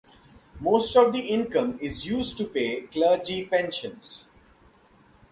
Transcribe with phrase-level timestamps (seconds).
[0.59, 4.31] Most of the income is used to pay clergy pensions.